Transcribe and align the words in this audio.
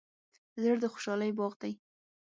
زړه 0.61 0.77
د 0.81 0.85
خوشحالۍ 0.93 1.31
باغ 1.37 1.53
دی. 1.61 1.73